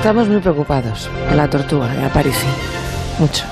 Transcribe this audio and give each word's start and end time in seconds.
Estamos 0.00 0.30
muy 0.30 0.40
preocupados 0.40 1.10
por 1.28 1.36
la 1.36 1.50
tortuga 1.50 1.88
de 1.88 2.02
Aparici. 2.02 2.46
Mucho. 3.18 3.44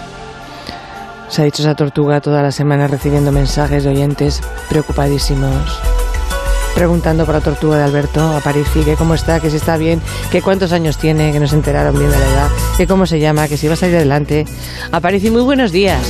Se 1.28 1.42
ha 1.42 1.44
dicho 1.44 1.60
esa 1.60 1.74
tortuga 1.74 2.22
toda 2.22 2.40
la 2.40 2.52
semana 2.52 2.86
recibiendo 2.86 3.30
mensajes 3.30 3.84
de 3.84 3.90
oyentes 3.90 4.40
preocupadísimos. 4.70 5.78
Preguntando 6.74 7.26
por 7.26 7.34
la 7.34 7.42
tortuga 7.42 7.76
de 7.76 7.84
Alberto 7.84 8.34
Aparici, 8.34 8.80
que 8.82 8.94
cómo 8.94 9.12
está, 9.12 9.40
que 9.40 9.50
si 9.50 9.56
está 9.56 9.76
bien, 9.76 10.00
que 10.32 10.40
cuántos 10.40 10.72
años 10.72 10.96
tiene, 10.96 11.32
que 11.32 11.38
no 11.38 11.46
se 11.46 11.54
enteraron 11.54 11.98
bien 11.98 12.10
de 12.10 12.18
la 12.18 12.26
edad, 12.26 12.48
que 12.78 12.86
cómo 12.86 13.04
se 13.04 13.20
llama, 13.20 13.46
que 13.46 13.58
si 13.58 13.68
va 13.68 13.74
a 13.74 13.76
salir 13.76 13.96
adelante. 13.96 14.46
Aparici, 14.90 15.30
muy 15.30 15.42
buenos 15.42 15.70
días. 15.70 16.00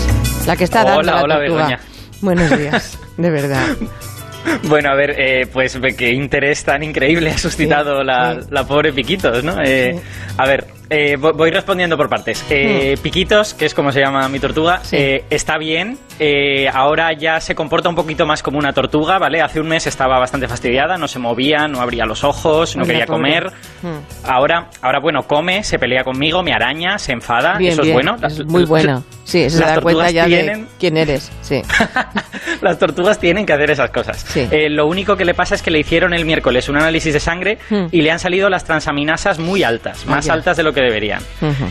La 0.46 0.54
que 0.54 0.62
está 0.62 0.84
dando 0.84 1.00
Hola, 1.00 1.14
la 1.14 1.22
hola, 1.24 1.34
tortuga. 1.34 1.62
Begoña. 1.64 1.80
Buenos 2.20 2.56
días, 2.56 2.96
de 3.16 3.30
verdad. 3.30 3.66
Bueno, 4.64 4.90
a 4.90 4.94
ver, 4.94 5.14
eh, 5.18 5.46
pues 5.52 5.78
qué 5.96 6.10
interés 6.12 6.64
tan 6.64 6.82
increíble 6.82 7.30
ha 7.30 7.38
suscitado 7.38 8.00
Sí, 8.00 8.06
la, 8.06 8.34
sí. 8.40 8.48
la 8.50 8.64
pobre 8.64 8.92
Piquitos, 8.92 9.42
¿no? 9.44 9.56
Eh, 9.62 9.98
A 10.36 10.46
ver, 10.46 10.66
eh, 10.90 11.16
vo- 11.18 11.34
voy 11.36 11.50
respondiendo 11.50 11.96
por 11.96 12.08
partes. 12.08 12.44
Eh, 12.50 12.96
Piquitos, 13.02 13.54
que 13.54 13.66
es 13.66 13.74
como 13.74 13.92
se 13.92 14.00
llama 14.00 14.28
mi 14.28 14.38
tortuga, 14.40 14.78
Hmm. 14.78 14.84
Sí. 14.84 14.96
eh, 14.96 15.24
está 15.30 15.58
bien. 15.58 15.98
eh, 16.20 16.68
ahora 16.72 17.12
ya 17.12 17.40
se 17.40 17.54
comporta 17.54 17.88
un 17.88 17.94
poquito 17.94 18.26
más 18.26 18.42
como 18.42 18.58
una 18.58 18.72
tortuga, 18.72 19.18
¿vale? 19.18 19.40
Hace 19.40 19.60
un 19.60 19.68
mes 19.68 19.86
estaba 19.86 20.18
bastante 20.18 20.48
fastidiada, 20.48 20.96
no 20.96 21.06
se 21.06 21.20
movía, 21.20 21.68
no 21.68 21.80
abría 21.80 22.04
los 22.06 22.24
ojos, 22.24 22.74
no 22.74 22.84
quería 22.84 23.06
comer. 23.06 23.52
Hmm. 23.82 23.98
Ahora, 24.28 24.68
ahora, 24.82 24.98
bueno, 24.98 25.22
come, 25.28 25.62
se 25.62 25.78
pelea 25.78 26.02
conmigo, 26.02 26.42
me 26.42 26.52
araña, 26.52 26.98
se 26.98 27.12
enfada. 27.12 27.56
Bien, 27.56 27.72
Eso 27.74 27.82
bien. 27.82 27.96
es 27.98 28.04
bueno. 28.04 28.16
Muy 28.46 28.64
bueno. 28.64 29.04
Sí, 29.24 29.48
se 29.48 29.60
da 29.60 29.80
cuenta 29.80 30.10
ya 30.10 30.24
de 30.26 30.28
tienen- 30.42 30.68
quién 30.80 30.96
eres. 30.96 31.30
Sí. 31.42 31.62
Las 32.60 32.78
tortugas 32.78 33.18
tienen 33.18 33.46
que 33.46 33.52
hacer 33.52 33.70
esas 33.70 33.90
cosas. 33.90 34.24
Sí. 34.28 34.46
Eh, 34.50 34.68
lo 34.70 34.86
único 34.86 35.16
que 35.16 35.24
le 35.24 35.34
pasa 35.34 35.54
es 35.54 35.62
que 35.62 35.70
le 35.70 35.78
hicieron 35.80 36.12
el 36.14 36.24
miércoles 36.24 36.68
un 36.68 36.76
análisis 36.76 37.12
de 37.12 37.20
sangre 37.20 37.58
Hmm. 37.70 37.86
y 37.92 38.02
le 38.02 38.10
han 38.10 38.18
salido 38.18 38.48
las 38.48 38.64
transaminasas 38.64 39.38
muy 39.38 39.62
altas, 39.62 40.06
más 40.06 40.26
Vaya. 40.26 40.32
altas 40.34 40.56
de 40.56 40.62
lo 40.62 40.72
que 40.72 40.80
deberían. 40.80 41.20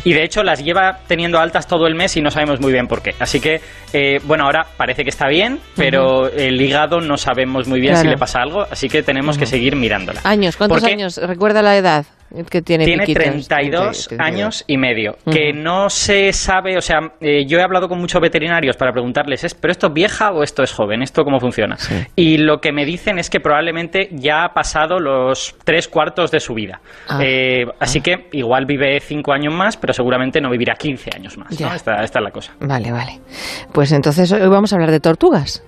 Y 0.03 0.13
de 0.13 0.23
hecho 0.23 0.43
las 0.43 0.63
lleva 0.63 0.99
teniendo 1.07 1.39
altas 1.39 1.67
todo 1.67 1.87
el 1.87 1.95
mes 1.95 2.15
y 2.17 2.21
no 2.21 2.31
sabemos 2.31 2.59
muy 2.59 2.71
bien 2.71 2.87
por 2.87 3.01
qué. 3.01 3.15
Así 3.19 3.39
que, 3.39 3.61
eh, 3.93 4.19
bueno, 4.23 4.45
ahora 4.45 4.65
parece 4.77 5.03
que 5.03 5.09
está 5.09 5.27
bien, 5.27 5.59
pero 5.75 6.29
el 6.29 6.59
hígado 6.61 7.01
no 7.01 7.17
sabemos 7.17 7.67
muy 7.67 7.79
bien 7.79 7.93
Claro. 7.93 8.03
si 8.05 8.09
le 8.09 8.17
pasa 8.17 8.41
algo, 8.41 8.65
así 8.69 8.89
que 8.89 9.03
tenemos 9.03 9.37
que 9.37 9.45
seguir 9.45 9.75
mirándola. 9.75 10.21
Años, 10.23 10.57
¿cuántos 10.57 10.79
Porque 10.79 10.93
años? 10.93 11.17
Recuerda 11.17 11.61
la 11.61 11.77
edad 11.77 12.05
que 12.49 12.61
tiene 12.61 12.85
Tiene 12.85 13.05
Piquitos. 13.05 13.47
32 13.47 14.07
Treinta- 14.07 14.23
años 14.25 14.63
y 14.67 14.77
medio. 14.77 15.17
Que 15.31 15.53
no 15.53 15.89
se 15.89 16.33
sabe, 16.33 16.77
o 16.77 16.81
sea, 16.81 17.13
eh, 17.21 17.45
yo 17.45 17.59
he 17.59 17.61
hablado 17.61 17.87
con 17.87 17.99
muchos 17.99 18.21
veterinarios 18.21 18.75
para 18.77 18.91
preguntarles, 18.91 19.43
¿es, 19.43 19.53
¿pero 19.53 19.71
esto 19.71 19.87
es 19.87 19.93
vieja 19.93 20.31
o 20.31 20.43
esto 20.43 20.63
es 20.63 20.71
joven? 20.73 21.01
¿Esto 21.01 21.23
cómo 21.23 21.39
funciona? 21.39 21.77
Sí. 21.77 21.95
Y 22.15 22.37
lo 22.37 22.59
que 22.59 22.71
me 22.71 22.85
dicen 22.85 23.17
es 23.19 23.29
que 23.29 23.39
probablemente 23.39 24.09
ya 24.11 24.43
ha 24.43 24.53
pasado 24.53 24.99
los 24.99 25.55
tres 25.63 25.87
cuartos 25.87 26.31
de 26.31 26.39
su 26.39 26.53
vida. 26.53 26.81
Ah. 27.07 27.19
Eh, 27.23 27.65
así 27.79 28.01
que 28.01 28.27
igual 28.33 28.65
vive 28.65 28.99
cinco 28.99 29.31
años 29.33 29.53
más, 29.53 29.77
pero 29.77 29.93
seguramente 29.93 30.41
no 30.41 30.49
vivirá 30.49 30.75
15 30.75 31.09
años 31.15 31.37
más. 31.37 31.51
Esta, 31.51 32.03
esta 32.03 32.19
es 32.19 32.23
la 32.23 32.31
cosa. 32.31 32.53
Vale, 32.59 32.91
vale. 32.91 33.19
Pues 33.73 33.91
entonces 33.91 34.31
hoy 34.31 34.47
vamos 34.47 34.73
a 34.73 34.75
hablar 34.75 34.91
de 34.91 34.99
tortugas. 34.99 35.63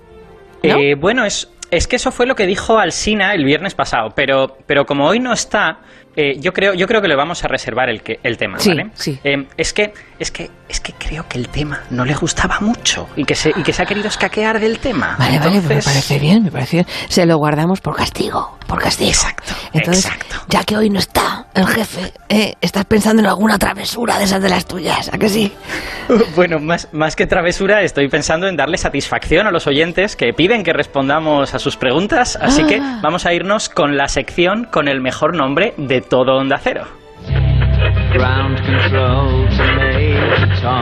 ¿No? 0.62 0.76
Eh, 0.76 0.94
bueno, 0.94 1.24
es, 1.24 1.50
es 1.70 1.86
que 1.86 1.96
eso 1.96 2.10
fue 2.12 2.26
lo 2.26 2.34
que 2.34 2.46
dijo 2.46 2.78
Alsina 2.78 3.32
el 3.32 3.44
viernes 3.44 3.74
pasado, 3.74 4.10
pero, 4.14 4.58
pero 4.66 4.84
como 4.84 5.06
hoy 5.06 5.18
no 5.20 5.32
está, 5.32 5.78
eh, 6.16 6.34
yo, 6.40 6.52
creo, 6.52 6.74
yo 6.74 6.86
creo 6.86 7.00
que 7.00 7.08
le 7.08 7.16
vamos 7.16 7.44
a 7.44 7.48
reservar 7.48 7.88
el, 7.88 8.02
que, 8.02 8.18
el 8.22 8.36
tema, 8.36 8.58
Sí, 8.58 8.70
¿vale? 8.70 8.90
sí. 8.94 9.18
Eh, 9.24 9.46
es, 9.56 9.72
que, 9.72 9.92
es, 10.18 10.30
que, 10.30 10.50
es 10.68 10.80
que 10.80 10.92
creo 10.94 11.26
que 11.28 11.38
el 11.38 11.48
tema 11.48 11.82
no 11.90 12.04
le 12.04 12.14
gustaba 12.14 12.58
mucho 12.60 13.08
y 13.16 13.24
que 13.24 13.34
se, 13.34 13.50
y 13.50 13.62
que 13.62 13.72
se 13.72 13.82
ha 13.82 13.86
querido 13.86 14.08
escaquear 14.08 14.58
del 14.60 14.78
tema. 14.78 15.16
Vale, 15.18 15.38
vale, 15.38 15.50
pues 15.50 15.52
me 15.52 15.58
Entonces- 15.74 15.84
parece 15.84 16.18
bien, 16.18 16.42
me 16.44 16.50
parece 16.50 16.76
bien. 16.78 16.86
Se 17.08 17.24
lo 17.26 17.36
guardamos 17.38 17.80
por 17.80 17.96
castigo, 17.96 18.58
por 18.66 18.80
castigo. 18.82 19.10
Exacto, 19.10 19.52
Entonces, 19.72 20.06
exacto. 20.06 20.36
ya 20.48 20.64
que 20.64 20.76
hoy 20.76 20.90
no 20.90 20.98
está 20.98 21.46
el 21.54 21.66
jefe, 21.66 22.12
¿eh? 22.28 22.54
estás 22.60 22.84
pensando 22.84 23.20
en 23.22 23.26
alguna 23.28 23.58
travesura 23.58 24.18
de 24.18 24.24
esas 24.24 24.42
de 24.42 24.48
las 24.48 24.66
tuyas, 24.66 25.10
¿a 25.12 25.18
que 25.18 25.28
sí? 25.28 25.52
Bueno, 26.34 26.58
más, 26.58 26.88
más 26.92 27.14
que 27.14 27.26
travesura, 27.26 27.82
estoy 27.82 28.08
pensando 28.08 28.48
en 28.48 28.56
darle 28.56 28.76
satisfacción 28.78 29.46
a 29.46 29.52
los 29.52 29.66
oyentes 29.68 30.16
que 30.16 30.32
piden 30.32 30.64
que 30.64 30.72
respondamos 30.72 31.54
a 31.54 31.58
sus 31.60 31.76
preguntas, 31.76 32.36
así 32.40 32.64
que 32.64 32.80
Ah. 32.80 32.98
vamos 33.02 33.26
a 33.26 33.32
irnos 33.34 33.68
con 33.68 33.96
la 33.96 34.08
sección 34.08 34.64
con 34.64 34.88
el 34.88 35.00
mejor 35.00 35.36
nombre 35.36 35.74
de 35.76 35.99
todo 36.08 36.36
Onda 36.36 36.58
Cero. 36.62 36.84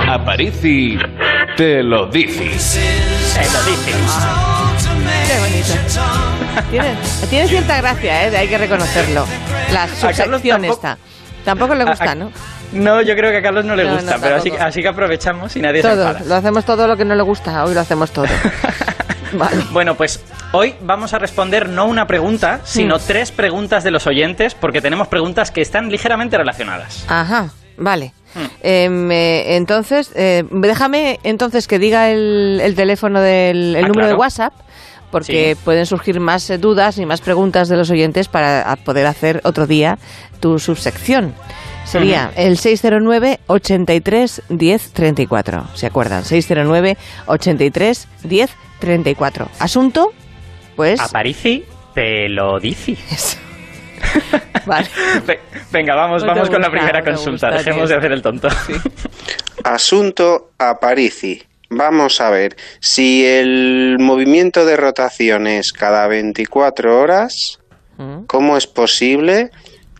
Aparici 0.09 0.99
te 1.57 1.83
lo 1.83 2.07
dice. 2.07 2.47
Eso 2.55 3.63
dice. 3.65 3.93
Qué 5.27 5.39
bonito. 5.39 6.71
Tiene, 6.71 6.95
tiene 7.31 7.49
cierta 7.49 7.77
gracia, 7.81 8.27
¿eh? 8.29 8.37
Hay 8.37 8.49
que 8.49 8.59
reconocerlo. 8.59 9.27
La 9.73 9.87
subsección 9.89 10.41
tampoco- 10.63 10.73
esta. 10.75 10.99
Tampoco 11.45 11.75
le 11.75 11.85
gusta, 11.85 12.05
A- 12.05 12.11
a- 12.13 12.15
¿no? 12.15 12.31
No, 12.73 13.01
yo 13.01 13.15
creo 13.17 13.31
que 13.31 13.39
a 13.39 13.43
Carlos 13.43 13.65
no 13.65 13.75
le 13.77 13.85
No, 13.85 13.91
no, 13.93 13.97
gusta, 13.97 14.19
pero 14.21 14.37
así, 14.37 14.53
así 14.59 14.83
que 14.83 14.89
aprovechamos 14.89 15.55
y 15.57 15.61
nadie 15.61 15.81
se 15.83 15.89
Todo. 15.89 16.09
enfada. 16.09 16.27
Lo 16.27 16.35
hacemos 16.35 16.65
todo 16.65 16.87
lo 16.87 16.97
que 16.97 17.05
no 17.05 17.15
le 17.15 17.23
gusta. 17.23 17.65
Hoy 17.65 17.73
lo 17.75 17.81
hacemos 17.81 18.11
todo. 18.11 18.27
Vale. 19.33 19.57
Bueno, 19.71 19.95
pues 19.95 20.23
hoy 20.53 20.75
vamos 20.81 21.13
a 21.15 21.19
responder 21.19 21.69
no 21.69 21.87
una 21.87 22.07
pregunta, 22.07 22.61
sino 22.65 22.97
Mm. 22.97 23.01
tres 23.07 23.33
preguntas 23.33 23.85
de 23.85 23.91
los 23.91 24.07
oyentes, 24.07 24.55
porque 24.55 24.81
tenemos 24.81 25.09
preguntas 25.09 25.51
que 25.51 25.61
están 25.61 25.91
ligeramente 25.91 26.37
relacionadas. 26.39 27.05
Ajá, 27.09 27.51
vale. 27.77 28.13
Hmm. 28.35 28.45
Em, 28.63 29.11
eh, 29.13 29.57
entonces, 29.57 30.11
eh, 30.15 30.45
déjame 30.51 31.19
entonces 31.23 31.67
que 31.67 31.79
diga 31.79 32.11
el, 32.11 32.61
el 32.63 32.75
teléfono 32.75 33.21
del 33.21 33.75
el 33.77 33.85
Ah, 33.85 33.89
número 33.89 34.09
de. 34.09 34.15
WhatsApp, 34.15 34.53
porque 35.11 35.55
Sí. 35.57 35.61
pueden 35.65 35.87
surgir 35.87 36.21
más 36.21 36.49
eh, 36.51 36.59
dudas 36.59 36.99
y 36.99 37.07
más 37.07 37.23
preguntas 37.23 37.69
de 37.71 37.77
los 37.79 37.89
oyentes 37.91 38.29
para 38.29 38.71
a 38.71 38.77
poder 38.77 39.07
hacer 39.07 39.41
otro 39.45 39.67
día 39.67 39.99
tu 40.41 40.59
subsección. 40.59 41.35
Sería 41.87 42.31
el 42.37 42.59
609 42.59 43.41
83 43.47 44.43
10 44.51 44.93
34. 44.93 45.65
¿Se 45.75 45.87
acuerdan? 45.87 46.23
609 46.27 46.99
83 47.29 48.09
10 48.25 48.51
34. 48.79 49.49
Asunto, 49.59 50.13
pues. 50.79 50.99
Aparici 51.01 51.65
te 51.95 52.29
lo 52.31 52.59
dice. 52.59 52.93
Eso. 53.11 53.37
vale. 54.67 54.87
Ve- 55.27 55.41
Venga, 55.73 55.95
vamos, 55.95 56.23
No 56.23 56.29
vamos 56.29 56.49
con 56.49 56.63
la 56.63 56.71
primera 56.71 57.01
no 57.01 57.05
consulta. 57.05 57.49
gusta, 57.51 57.51
Dejemos 57.65 57.89
de 57.91 57.97
hacer 57.97 58.13
el 58.13 58.23
tonto. 58.23 58.49
Asunto 59.65 60.53
Aparici. 60.59 61.43
Vamos 61.71 62.21
a 62.23 62.31
ver, 62.31 62.57
si 62.81 63.27
el 63.27 63.97
movimiento 64.01 64.65
de 64.65 64.77
rotación 64.79 65.47
es 65.47 65.73
cada 65.73 66.07
24 66.07 66.99
horas, 66.99 67.59
Mm. 67.99 68.27
¿cómo 68.27 68.57
es 68.57 68.69
posible 68.69 69.51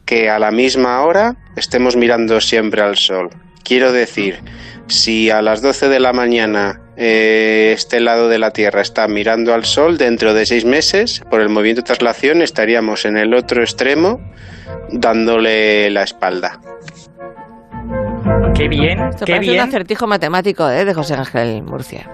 que 0.07 0.31
a 0.31 0.39
la 0.39 0.53
misma 0.53 1.03
hora 1.03 1.35
estemos 1.57 1.97
mirando 1.97 2.41
siempre 2.41 2.81
al 2.81 2.97
sol? 2.97 3.29
Quiero 3.65 3.91
decir, 3.91 4.39
si 4.87 5.31
a 5.31 5.43
las 5.43 5.61
12 5.63 5.89
de 5.89 5.99
la 5.99 6.13
mañana 6.13 6.81
eh, 6.99 7.73
este 7.73 8.01
lado 8.01 8.29
de 8.29 8.39
la 8.39 8.51
Tierra 8.51 8.81
está 8.81 9.07
mirando 9.07 9.55
al 9.55 9.65
sol, 9.65 9.99
dentro 9.99 10.35
de 10.35 10.45
seis 10.47 10.65
meses, 10.65 11.23
por 11.31 11.41
el 11.41 11.49
movimiento 11.49 11.83
de 11.83 11.87
traslación, 11.87 12.43
estaríamos 12.43 13.05
en 13.05 13.17
el 13.17 13.35
otro 13.35 13.63
extremo 13.63 14.21
dándole 14.91 15.91
la 15.91 16.03
espalda. 16.03 16.61
Qué 18.55 18.69
bien, 18.69 18.99
Esto 19.11 19.25
qué 19.25 19.35
un 19.35 19.41
bien, 19.41 19.61
acertijo 19.61 20.07
matemático 20.07 20.69
¿eh? 20.69 20.85
de 20.85 20.93
José 20.93 21.15
Ángel 21.15 21.63
Murcia. 21.63 22.11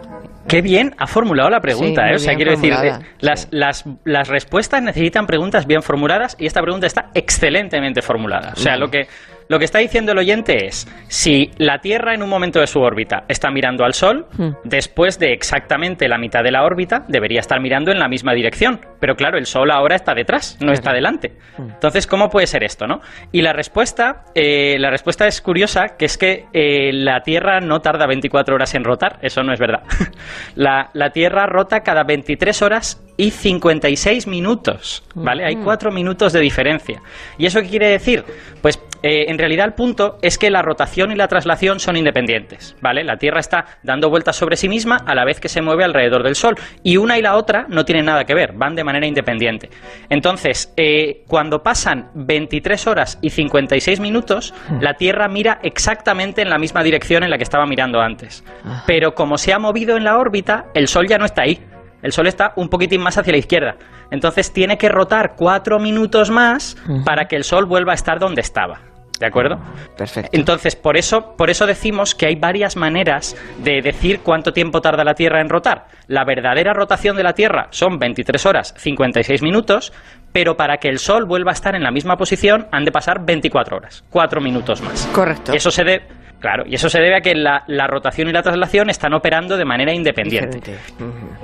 qué 0.46 0.60
bien 0.60 0.94
ha 0.98 1.06
formulado 1.06 1.48
la 1.48 1.60
pregunta. 1.60 2.02
Sí, 2.04 2.12
¿eh? 2.12 2.14
O 2.16 2.18
sea, 2.18 2.34
quiero 2.34 2.50
decir, 2.50 2.74
formulada, 2.74 3.00
eh, 3.00 3.06
las, 3.20 3.40
sí. 3.40 3.48
las, 3.50 3.84
las 4.04 4.28
respuestas 4.28 4.82
necesitan 4.82 5.26
preguntas 5.26 5.66
bien 5.66 5.82
formuladas 5.82 6.36
y 6.38 6.46
esta 6.46 6.60
pregunta 6.60 6.86
está 6.86 7.06
excelentemente 7.14 8.02
formulada. 8.02 8.52
O 8.54 8.60
sea, 8.60 8.76
lo 8.76 8.90
que, 8.90 9.06
lo 9.48 9.58
que 9.58 9.64
está 9.64 9.78
diciendo 9.78 10.12
el 10.12 10.18
oyente 10.18 10.66
es, 10.66 10.86
si 11.08 11.50
la 11.58 11.78
Tierra 11.80 12.14
en 12.14 12.22
un 12.22 12.28
momento 12.28 12.60
de 12.60 12.66
su 12.66 12.80
órbita 12.80 13.24
está 13.28 13.50
mirando 13.50 13.84
al 13.84 13.94
Sol, 13.94 14.26
Mm. 14.36 14.50
después 14.64 15.18
de 15.18 15.32
exactamente 15.32 16.08
la 16.08 16.18
mitad 16.18 16.42
de 16.42 16.50
la 16.50 16.64
órbita, 16.64 17.04
debería 17.08 17.40
estar 17.40 17.60
mirando 17.60 17.90
en 17.90 17.98
la 17.98 18.08
misma 18.08 18.32
dirección. 18.32 18.80
Pero 19.00 19.16
claro, 19.16 19.36
el 19.38 19.46
Sol 19.46 19.70
ahora 19.70 19.96
está 19.96 20.14
detrás, 20.14 20.56
no 20.60 20.72
está 20.72 20.92
delante. 20.92 21.32
Mm. 21.58 21.62
Entonces, 21.74 22.06
¿cómo 22.06 22.30
puede 22.30 22.46
ser 22.46 22.64
esto, 22.64 22.86
no? 22.86 23.00
Y 23.32 23.42
la 23.42 23.52
respuesta, 23.52 24.24
eh, 24.34 24.76
la 24.78 24.90
respuesta 24.90 25.26
es 25.26 25.40
curiosa, 25.40 25.96
que 25.98 26.06
es 26.06 26.16
que 26.18 26.46
eh, 26.52 26.92
la 26.92 27.20
Tierra 27.22 27.60
no 27.60 27.80
tarda 27.80 28.06
24 28.06 28.54
horas 28.54 28.74
en 28.74 28.84
rotar. 28.84 29.18
Eso 29.22 29.42
no 29.42 29.52
es 29.52 29.60
verdad. 29.60 29.82
la, 30.54 30.90
la 30.94 31.10
Tierra 31.10 31.46
rota 31.46 31.80
cada 31.80 32.02
23 32.04 32.62
horas 32.62 33.02
y 33.16 33.30
56 33.30 34.26
minutos, 34.26 35.04
¿vale? 35.14 35.44
Hay 35.44 35.56
cuatro 35.56 35.92
minutos 35.92 36.32
de 36.32 36.40
diferencia. 36.40 37.00
¿Y 37.38 37.46
eso 37.46 37.60
qué 37.62 37.68
quiere 37.68 37.88
decir? 37.88 38.24
Pues 38.60 38.80
eh, 39.06 39.30
en 39.30 39.36
realidad 39.36 39.66
el 39.66 39.74
punto 39.74 40.16
es 40.22 40.38
que 40.38 40.48
la 40.48 40.62
rotación 40.62 41.12
y 41.12 41.14
la 41.14 41.28
traslación 41.28 41.78
son 41.78 41.98
independientes, 41.98 42.74
¿vale? 42.80 43.04
La 43.04 43.18
Tierra 43.18 43.38
está 43.38 43.66
dando 43.82 44.08
vueltas 44.08 44.34
sobre 44.34 44.56
sí 44.56 44.66
misma 44.66 44.96
a 44.96 45.14
la 45.14 45.26
vez 45.26 45.40
que 45.40 45.50
se 45.50 45.60
mueve 45.60 45.84
alrededor 45.84 46.22
del 46.22 46.34
Sol 46.34 46.54
y 46.82 46.96
una 46.96 47.18
y 47.18 47.20
la 47.20 47.36
otra 47.36 47.66
no 47.68 47.84
tienen 47.84 48.06
nada 48.06 48.24
que 48.24 48.32
ver, 48.32 48.54
van 48.54 48.74
de 48.74 48.82
manera 48.82 49.06
independiente. 49.06 49.68
Entonces, 50.08 50.72
eh, 50.78 51.22
cuando 51.28 51.62
pasan 51.62 52.12
23 52.14 52.86
horas 52.86 53.18
y 53.20 53.28
56 53.28 54.00
minutos, 54.00 54.54
la 54.80 54.94
Tierra 54.94 55.28
mira 55.28 55.58
exactamente 55.62 56.40
en 56.40 56.48
la 56.48 56.56
misma 56.56 56.82
dirección 56.82 57.24
en 57.24 57.28
la 57.28 57.36
que 57.36 57.44
estaba 57.44 57.66
mirando 57.66 58.00
antes. 58.00 58.42
Pero 58.86 59.14
como 59.14 59.36
se 59.36 59.52
ha 59.52 59.58
movido 59.58 59.98
en 59.98 60.04
la 60.04 60.16
órbita, 60.16 60.68
el 60.72 60.88
Sol 60.88 61.06
ya 61.08 61.18
no 61.18 61.26
está 61.26 61.42
ahí. 61.42 61.60
El 62.00 62.12
Sol 62.12 62.26
está 62.26 62.54
un 62.56 62.70
poquitín 62.70 63.02
más 63.02 63.18
hacia 63.18 63.32
la 63.32 63.38
izquierda. 63.38 63.76
Entonces 64.10 64.50
tiene 64.50 64.78
que 64.78 64.88
rotar 64.88 65.34
cuatro 65.36 65.78
minutos 65.78 66.30
más 66.30 66.78
para 67.04 67.28
que 67.28 67.36
el 67.36 67.44
Sol 67.44 67.66
vuelva 67.66 67.92
a 67.92 67.96
estar 67.96 68.18
donde 68.18 68.40
estaba. 68.40 68.93
¿De 69.18 69.26
acuerdo? 69.26 69.58
Perfecto. 69.96 70.30
Entonces, 70.32 70.74
por 70.74 70.96
eso, 70.96 71.36
por 71.36 71.48
eso 71.48 71.66
decimos 71.66 72.14
que 72.14 72.26
hay 72.26 72.34
varias 72.34 72.76
maneras 72.76 73.36
de 73.58 73.80
decir 73.80 74.20
cuánto 74.20 74.52
tiempo 74.52 74.80
tarda 74.80 75.04
la 75.04 75.14
Tierra 75.14 75.40
en 75.40 75.48
rotar. 75.48 75.86
La 76.08 76.24
verdadera 76.24 76.72
rotación 76.72 77.16
de 77.16 77.22
la 77.22 77.32
Tierra 77.32 77.68
son 77.70 77.98
23 77.98 78.46
horas 78.46 78.74
56 78.76 79.42
minutos, 79.42 79.92
pero 80.32 80.56
para 80.56 80.78
que 80.78 80.88
el 80.88 80.98
Sol 80.98 81.26
vuelva 81.26 81.52
a 81.52 81.54
estar 81.54 81.76
en 81.76 81.84
la 81.84 81.92
misma 81.92 82.16
posición 82.16 82.66
han 82.72 82.84
de 82.84 82.90
pasar 82.90 83.24
24 83.24 83.76
horas, 83.76 84.04
4 84.10 84.40
minutos 84.40 84.82
más. 84.82 85.06
Correcto. 85.12 85.52
Eso 85.52 85.70
se 85.70 85.84
debe, 85.84 86.06
claro, 86.44 86.64
y 86.66 86.74
eso 86.74 86.90
se 86.90 87.00
debe 87.00 87.16
a 87.16 87.20
que 87.22 87.34
la, 87.34 87.64
la 87.68 87.86
rotación 87.86 88.28
y 88.28 88.32
la 88.32 88.42
traslación 88.42 88.90
están 88.90 89.14
operando 89.14 89.56
de 89.56 89.64
manera 89.64 89.94
independiente. 89.94 90.60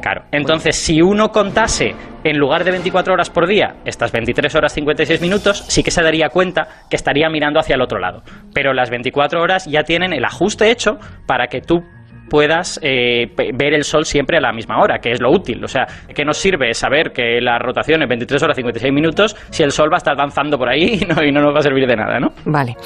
Claro, 0.03 0.25
entonces 0.31 0.77
si 0.77 1.01
uno 1.01 1.31
contase 1.31 1.95
en 2.23 2.37
lugar 2.37 2.65
de 2.65 2.73
24 2.73 3.15
horas 3.15 3.31
por 3.31 3.47
día 3.47 3.77
estas 3.87 4.13
23 4.13 4.55
horas 4.55 4.75
56 4.75 5.23
minutos, 5.23 5.65
sí 5.69 5.83
que 5.83 5.91
se 5.91 6.03
daría 6.03 6.29
cuenta 6.29 6.69
que 6.91 6.97
estaría 6.97 7.31
mirando 7.31 7.59
hacia 7.59 7.77
el 7.77 7.81
otro 7.81 7.99
lado. 7.99 8.23
Pero 8.53 8.75
las 8.75 8.91
24 8.91 9.41
horas 9.41 9.65
ya 9.65 9.85
tienen 9.85 10.13
el 10.13 10.23
ajuste 10.23 10.71
hecho 10.71 10.99
para 11.25 11.47
que 11.47 11.63
tú 11.63 11.83
puedas 12.31 12.81
eh, 12.83 13.31
ver 13.55 13.75
el 13.75 13.85
sol 13.85 14.07
siempre 14.07 14.39
a 14.39 14.41
la 14.41 14.53
misma 14.53 14.81
hora, 14.81 14.99
que 15.01 15.11
es 15.13 15.21
lo 15.21 15.31
útil. 15.31 15.63
O 15.63 15.69
sea, 15.69 15.87
¿qué 16.15 16.25
nos 16.25 16.39
sirve 16.39 16.73
saber 16.73 17.13
que 17.13 17.41
la 17.43 17.59
rotación 17.59 18.03
es 18.03 18.09
23 18.09 18.43
horas 18.43 18.57
56 18.57 18.93
minutos 18.93 19.37
si 19.51 19.63
el 19.63 19.73
sol 19.73 19.91
va 19.93 19.97
a 19.97 19.99
estar 19.99 20.17
danzando 20.17 20.57
por 20.57 20.69
ahí 20.71 21.01
y 21.03 21.05
no, 21.05 21.23
y 21.23 21.31
no 21.33 21.43
nos 21.43 21.55
va 21.55 21.59
a 21.59 21.63
servir 21.63 21.87
de 21.87 21.97
nada, 21.97 22.19
¿no? 22.19 22.33
Vale. 22.47 22.77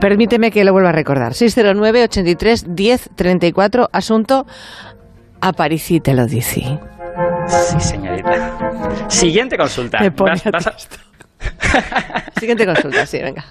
Permíteme 0.00 0.50
que 0.50 0.64
lo 0.64 0.72
vuelva 0.72 0.90
a 0.90 0.92
recordar. 0.92 1.32
609 1.32 2.02
83 2.02 2.74
10 2.74 3.10
34 3.16 3.88
asunto 3.92 4.44
Aparici 5.40 6.00
te 6.00 6.14
lo 6.14 6.26
dice. 6.26 6.78
Sí, 7.46 7.80
señorita. 7.80 9.06
Siguiente 9.08 9.56
consulta. 9.56 10.00
Me 10.00 10.10
pone 10.10 10.32
Vas- 10.32 10.46
a 10.46 10.50
vas 10.50 10.66
a- 10.66 10.74
Siguiente 12.40 12.66
consulta, 12.66 13.06
sí, 13.06 13.18
venga. 13.22 13.44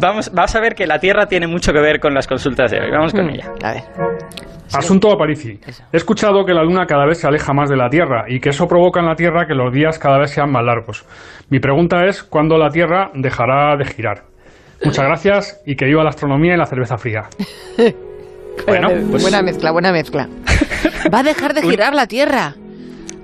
vamos, 0.00 0.32
vas 0.32 0.54
a 0.56 0.60
ver 0.60 0.74
que 0.74 0.86
la 0.86 0.98
Tierra 0.98 1.26
tiene 1.26 1.46
mucho 1.46 1.72
que 1.72 1.78
ver 1.80 2.00
con 2.00 2.12
las 2.12 2.26
consultas 2.26 2.70
de 2.72 2.80
hoy. 2.80 2.90
Vamos 2.90 3.12
con 3.12 3.26
Mm, 3.26 3.30
ella. 3.30 3.52
A 3.62 3.72
ver. 3.74 3.82
Asunto 4.76 5.10
Aparici. 5.12 5.58
Eso. 5.66 5.84
He 5.92 5.96
escuchado 5.96 6.44
que 6.44 6.52
la 6.52 6.62
Luna 6.62 6.86
cada 6.86 7.06
vez 7.06 7.18
se 7.18 7.26
aleja 7.26 7.52
más 7.52 7.70
de 7.70 7.76
la 7.76 7.88
Tierra 7.88 8.24
y 8.28 8.40
que 8.40 8.50
eso 8.50 8.66
provoca 8.66 9.00
en 9.00 9.06
la 9.06 9.14
Tierra 9.14 9.46
que 9.46 9.54
los 9.54 9.72
días 9.72 9.98
cada 9.98 10.18
vez 10.18 10.30
sean 10.30 10.50
más 10.52 10.64
largos. 10.64 11.04
Mi 11.50 11.60
pregunta 11.60 12.04
es, 12.06 12.22
¿cuándo 12.22 12.58
la 12.58 12.68
Tierra 12.70 13.10
dejará 13.14 13.76
de 13.76 13.84
girar? 13.86 14.24
Muchas 14.84 15.04
gracias 15.08 15.62
y 15.66 15.76
que 15.76 15.86
viva 15.86 16.02
la 16.02 16.10
astronomía 16.10 16.54
y 16.54 16.56
la 16.58 16.66
cerveza 16.66 16.98
fría. 16.98 17.24
Bueno, 18.66 18.88
buena, 18.88 19.10
pues- 19.10 19.22
buena 19.22 19.40
mezcla, 19.40 19.70
buena 19.70 19.92
mezcla. 19.92 20.28
Va 21.14 21.20
a 21.20 21.22
dejar 21.22 21.54
de 21.54 21.62
girar 21.62 21.94
la 21.94 22.08
Tierra. 22.08 22.54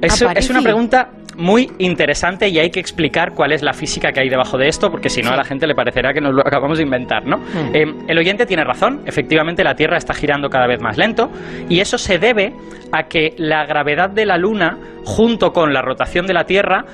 Es, 0.01 0.23
Aparici. 0.23 0.45
es 0.45 0.51
una 0.51 0.63
pregunta 0.63 1.11
muy 1.37 1.71
interesante 1.79 2.49
y 2.49 2.59
hay 2.59 2.71
que 2.71 2.81
explicar 2.81 3.33
cuál 3.33 3.53
es 3.53 3.63
la 3.63 3.73
física 3.73 4.13
que 4.13 4.21
hay 4.21 4.29
debajo 4.29 4.59
de 4.59 4.69
esto, 4.69 4.91
porque 4.91 5.09
si 5.09 5.23
no 5.23 5.31
a 5.31 5.37
la 5.37 5.45
gente 5.45 5.67
le 5.67 5.75
parecerá 5.75 6.13
que 6.13 6.21
nos 6.21 6.35
lo 6.35 6.41
acabamos 6.41 6.79
de 6.79 6.85
inventar, 6.85 7.27
¿no? 7.27 7.39
Mm. 7.39 7.75
Eh, 7.75 7.95
el 8.09 8.19
oyente 8.19 8.47
tiene 8.47 8.65
razón, 8.65 9.03
efectivamente 9.07 9.65
la 9.65 9.75
Tierra 9.75 9.97
está 9.97 10.15
girando 10.15 10.49
cada 10.49 10.67
vez 10.67 10.81
más 10.81 10.97
lento 10.97 11.31
y 11.69 11.81
eso 11.81 11.99
se 11.99 12.19
debe 12.19 12.53
a 12.93 13.05
que 13.05 13.35
la 13.37 13.67
gravedad 13.67 14.11
de 14.11 14.27
la 14.27 14.39
Luna, 14.39 14.79
junto 15.05 15.53
con 15.53 15.73
la 15.73 15.83
rotación 15.83 16.27
de 16.27 16.35
la 16.35 16.45
Tierra, 16.45 16.85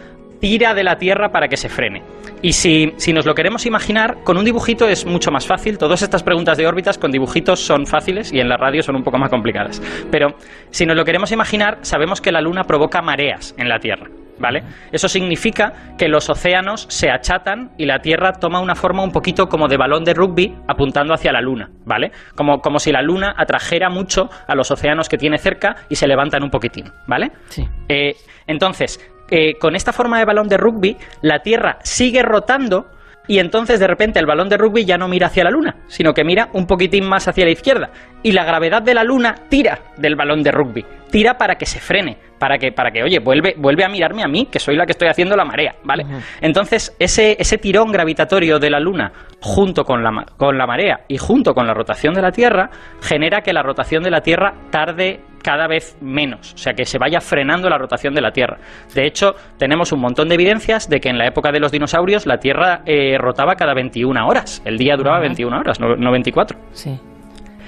tira 0.40 0.74
de 0.74 0.82
la 0.82 0.96
Tierra 0.96 1.30
para 1.30 1.48
que 1.48 1.56
se 1.56 1.68
frene. 1.68 2.02
Y 2.42 2.54
si, 2.54 2.94
si 2.96 3.12
nos 3.12 3.26
lo 3.26 3.34
queremos 3.34 3.66
imaginar, 3.66 4.18
con 4.24 4.38
un 4.38 4.44
dibujito 4.44 4.88
es 4.88 5.04
mucho 5.04 5.30
más 5.30 5.46
fácil. 5.46 5.76
Todas 5.76 6.00
estas 6.00 6.22
preguntas 6.22 6.56
de 6.56 6.66
órbitas 6.66 6.96
con 6.96 7.12
dibujitos 7.12 7.60
son 7.60 7.86
fáciles 7.86 8.32
y 8.32 8.40
en 8.40 8.48
la 8.48 8.56
radio 8.56 8.82
son 8.82 8.96
un 8.96 9.02
poco 9.02 9.18
más 9.18 9.28
complicadas. 9.28 9.82
Pero 10.10 10.34
si 10.70 10.86
nos 10.86 10.96
lo 10.96 11.04
queremos 11.04 11.32
imaginar, 11.32 11.78
sabemos 11.82 12.22
que 12.22 12.32
la 12.32 12.40
Luna 12.40 12.64
provoca 12.64 13.02
mareas 13.02 13.54
en 13.58 13.68
la 13.68 13.78
Tierra. 13.78 14.08
¿Vale? 14.40 14.62
Eso 14.90 15.06
significa 15.06 15.94
que 15.98 16.08
los 16.08 16.30
océanos 16.30 16.86
se 16.88 17.10
achatan 17.10 17.72
y 17.76 17.84
la 17.84 18.00
Tierra 18.00 18.32
toma 18.32 18.60
una 18.60 18.74
forma 18.74 19.04
un 19.04 19.12
poquito 19.12 19.48
como 19.48 19.68
de 19.68 19.76
balón 19.76 20.02
de 20.02 20.14
rugby 20.14 20.56
apuntando 20.66 21.12
hacia 21.12 21.30
la 21.30 21.42
Luna, 21.42 21.68
¿vale? 21.84 22.10
Como, 22.34 22.60
como 22.60 22.78
si 22.78 22.90
la 22.90 23.02
Luna 23.02 23.34
atrajera 23.36 23.90
mucho 23.90 24.30
a 24.48 24.54
los 24.54 24.70
océanos 24.70 25.08
que 25.10 25.18
tiene 25.18 25.36
cerca 25.36 25.76
y 25.90 25.96
se 25.96 26.08
levantan 26.08 26.42
un 26.42 26.50
poquitín, 26.50 26.86
¿vale? 27.06 27.32
Sí. 27.48 27.68
Eh, 27.88 28.14
entonces, 28.46 28.98
eh, 29.30 29.54
con 29.60 29.76
esta 29.76 29.92
forma 29.92 30.18
de 30.18 30.24
balón 30.24 30.48
de 30.48 30.56
rugby, 30.56 30.96
la 31.20 31.40
Tierra 31.40 31.78
sigue 31.82 32.22
rotando 32.22 32.86
y 33.28 33.38
entonces 33.38 33.78
de 33.78 33.86
repente 33.86 34.18
el 34.18 34.26
balón 34.26 34.48
de 34.48 34.56
rugby 34.56 34.84
ya 34.84 34.98
no 34.98 35.06
mira 35.06 35.28
hacia 35.28 35.44
la 35.44 35.50
Luna, 35.50 35.76
sino 35.86 36.14
que 36.14 36.24
mira 36.24 36.48
un 36.52 36.66
poquitín 36.66 37.08
más 37.08 37.28
hacia 37.28 37.44
la 37.44 37.52
izquierda. 37.52 37.90
Y 38.24 38.32
la 38.32 38.44
gravedad 38.44 38.82
de 38.82 38.94
la 38.94 39.04
Luna 39.04 39.34
tira 39.48 39.80
del 39.98 40.16
balón 40.16 40.42
de 40.42 40.50
rugby, 40.50 40.84
tira 41.12 41.38
para 41.38 41.54
que 41.54 41.66
se 41.66 41.78
frene, 41.78 42.18
para 42.40 42.56
que, 42.58 42.72
para 42.72 42.90
que 42.90 43.02
oye, 43.04 43.18
vuelve, 43.20 43.54
vuelve 43.58 43.84
a 43.84 43.88
mirarme 43.88 44.24
a 44.24 44.26
mí, 44.26 44.46
que 44.50 44.58
soy 44.58 44.74
la 44.74 44.86
que 44.86 44.92
estoy 44.92 45.08
haciendo 45.08 45.36
la 45.36 45.44
marea, 45.44 45.74
¿vale? 45.84 46.04
Entonces, 46.40 46.96
ese, 46.98 47.36
ese 47.38 47.58
tirón 47.58 47.92
gravitatorio 47.92 48.58
de 48.58 48.70
la 48.70 48.80
Luna, 48.80 49.12
junto 49.40 49.84
con 49.84 50.02
la, 50.02 50.24
con 50.38 50.56
la 50.56 50.66
marea 50.66 51.00
y 51.06 51.18
junto 51.18 51.52
con 51.54 51.66
la 51.66 51.74
rotación 51.74 52.14
de 52.14 52.22
la 52.22 52.32
Tierra, 52.32 52.70
genera 53.02 53.42
que 53.42 53.52
la 53.52 53.62
rotación 53.62 54.02
de 54.02 54.10
la 54.10 54.22
Tierra 54.22 54.54
tarde 54.70 55.20
cada 55.42 55.66
vez 55.68 55.96
menos, 56.00 56.54
o 56.54 56.58
sea, 56.58 56.72
que 56.72 56.84
se 56.84 56.98
vaya 56.98 57.20
frenando 57.20 57.68
la 57.68 57.76
rotación 57.78 58.14
de 58.14 58.20
la 58.22 58.30
Tierra. 58.32 58.56
De 58.94 59.06
hecho, 59.06 59.34
tenemos 59.58 59.92
un 59.92 60.00
montón 60.00 60.28
de 60.28 60.34
evidencias 60.34 60.88
de 60.88 60.98
que 60.98 61.08
en 61.10 61.18
la 61.18 61.26
época 61.26 61.52
de 61.52 61.60
los 61.60 61.70
dinosaurios 61.72 62.26
la 62.26 62.38
Tierra 62.38 62.80
eh, 62.86 63.16
rotaba 63.18 63.54
cada 63.54 63.74
21 63.74 64.26
horas, 64.26 64.60
el 64.64 64.78
día 64.78 64.96
duraba 64.96 65.20
21 65.20 65.58
horas, 65.58 65.78
no, 65.78 65.94
no 65.94 66.10
24. 66.10 66.58
Sí. 66.72 66.98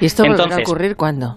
¿Y 0.01 0.07
esto 0.07 0.23
volverá 0.23 0.43
a 0.43 0.45
Entonces- 0.47 0.69
ocurrir 0.69 0.97
cuándo? 0.97 1.37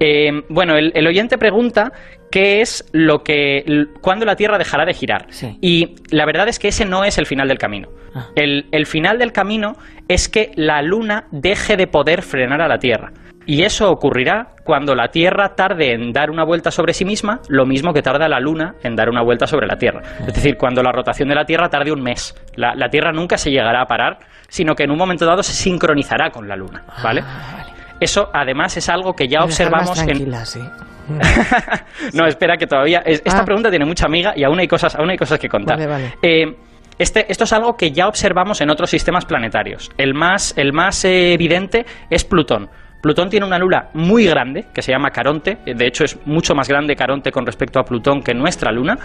Eh, 0.00 0.30
bueno, 0.48 0.74
el, 0.74 0.90
el 0.96 1.06
oyente 1.06 1.38
pregunta 1.38 1.92
qué 2.32 2.62
es 2.62 2.84
lo 2.92 3.22
que, 3.22 3.64
cuándo 4.00 4.24
la 4.24 4.34
Tierra 4.34 4.58
dejará 4.58 4.84
de 4.84 4.94
girar. 4.94 5.26
Sí. 5.28 5.58
Y 5.60 5.94
la 6.10 6.26
verdad 6.26 6.48
es 6.48 6.58
que 6.58 6.68
ese 6.68 6.84
no 6.84 7.04
es 7.04 7.18
el 7.18 7.26
final 7.26 7.46
del 7.46 7.58
camino. 7.58 7.88
Ah. 8.14 8.26
El, 8.34 8.66
el 8.72 8.86
final 8.86 9.18
del 9.18 9.30
camino 9.30 9.74
es 10.08 10.28
que 10.28 10.50
la 10.56 10.82
Luna 10.82 11.26
deje 11.30 11.76
de 11.76 11.86
poder 11.86 12.22
frenar 12.22 12.60
a 12.60 12.66
la 12.66 12.78
Tierra. 12.78 13.12
Y 13.44 13.64
eso 13.64 13.90
ocurrirá 13.90 14.54
cuando 14.64 14.94
la 14.94 15.08
Tierra 15.08 15.54
tarde 15.54 15.92
en 15.92 16.12
dar 16.12 16.30
una 16.30 16.44
vuelta 16.44 16.70
sobre 16.70 16.94
sí 16.94 17.04
misma, 17.04 17.40
lo 17.48 17.66
mismo 17.66 17.92
que 17.92 18.00
tarda 18.00 18.28
la 18.28 18.40
Luna 18.40 18.74
en 18.82 18.94
dar 18.94 19.08
una 19.08 19.22
vuelta 19.22 19.46
sobre 19.46 19.66
la 19.66 19.76
Tierra. 19.76 20.00
Es 20.26 20.34
decir, 20.34 20.56
cuando 20.56 20.82
la 20.82 20.92
rotación 20.92 21.28
de 21.28 21.34
la 21.34 21.44
Tierra 21.44 21.68
tarde 21.68 21.92
un 21.92 22.02
mes. 22.02 22.34
La, 22.56 22.74
la 22.74 22.88
Tierra 22.88 23.12
nunca 23.12 23.36
se 23.36 23.50
llegará 23.50 23.82
a 23.82 23.86
parar, 23.86 24.18
sino 24.48 24.74
que 24.74 24.84
en 24.84 24.90
un 24.90 24.98
momento 24.98 25.26
dado 25.26 25.42
se 25.42 25.52
sincronizará 25.52 26.30
con 26.30 26.48
la 26.48 26.56
Luna. 26.56 26.84
¿Vale? 27.02 27.22
Ah, 27.24 27.56
vale. 27.58 27.72
Eso 28.00 28.30
además 28.32 28.76
es 28.76 28.88
algo 28.88 29.12
que 29.14 29.28
ya 29.28 29.44
observamos 29.44 30.00
en, 30.02 30.46
sí. 30.46 30.60
no, 32.12 32.26
espera 32.26 32.56
que 32.56 32.66
todavía. 32.66 33.02
es- 33.04 33.22
esta 33.24 33.40
Ah. 33.40 33.44
pregunta 33.44 33.70
tiene 33.70 33.84
mucha 33.84 34.06
amiga 34.06 34.32
y 34.36 34.44
aún 34.44 34.58
hay 34.58 34.68
cosas, 34.68 34.94
aún 34.94 35.10
hay 35.10 35.16
cosas 35.18 35.38
que 35.38 35.48
contar. 35.48 35.76
Vale, 35.78 35.86
vale. 35.90 36.14
Eh, 36.22 36.56
este, 36.98 37.30
esto 37.30 37.44
es 37.44 37.52
algo 37.52 37.76
que 37.76 37.90
ya 37.90 38.06
observamos 38.06 38.60
en 38.60 38.70
otros 38.70 38.90
sistemas 38.90 39.24
planetarios. 39.24 39.90
El 39.96 40.14
más, 40.14 40.54
el 40.56 40.72
más 40.72 41.04
eh, 41.04 41.32
evidente 41.32 41.84
es 42.10 42.24
Plutón. 42.24 42.68
Plutón 43.02 43.28
tiene 43.28 43.44
una 43.44 43.58
luna 43.58 43.88
muy 43.92 44.24
grande, 44.26 44.64
que 44.72 44.80
se 44.80 44.92
llama 44.92 45.10
Caronte, 45.10 45.58
eh, 45.66 45.74
de 45.74 45.86
hecho 45.86 46.04
es 46.04 46.16
mucho 46.24 46.54
más 46.54 46.68
grande 46.68 46.96
Caronte 46.96 47.30
con 47.32 47.44
respecto 47.44 47.78
a 47.80 47.84
Plutón 47.84 48.22
que 48.22 48.32
nuestra 48.32 48.72
luna, 48.72 48.96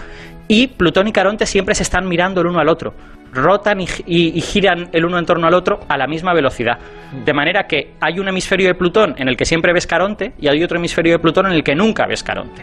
y 0.46 0.68
Plutón 0.68 1.08
y 1.08 1.12
Caronte 1.12 1.44
siempre 1.44 1.74
se 1.74 1.82
están 1.82 2.08
mirando 2.08 2.40
el 2.40 2.46
uno 2.46 2.60
al 2.60 2.68
otro, 2.68 2.94
rotan 3.32 3.80
y, 3.80 3.86
gi- 3.86 4.04
y- 4.06 4.38
y 4.38 4.40
giran 4.40 4.88
el 4.92 5.04
uno 5.04 5.18
en 5.18 5.26
torno 5.26 5.46
al 5.48 5.52
otro 5.54 5.80
a 5.88 5.98
la 5.98 6.06
misma 6.06 6.32
velocidad, 6.32 6.78
de 7.24 7.32
manera 7.34 7.66
que 7.66 7.92
hay 8.00 8.18
un 8.20 8.28
hemisferio 8.28 8.68
de 8.68 8.74
Plutón 8.74 9.14
en 9.18 9.28
el 9.28 9.36
que 9.36 9.44
siempre 9.44 9.72
ves 9.72 9.86
Caronte 9.86 10.32
y 10.38 10.48
hay 10.48 10.62
otro 10.62 10.78
hemisferio 10.78 11.12
de 11.14 11.18
Plutón 11.18 11.46
en 11.46 11.52
el 11.52 11.64
que 11.64 11.74
nunca 11.74 12.06
ves 12.06 12.22
Caronte. 12.22 12.62